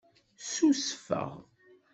Ssusfeɣ. 0.41 1.31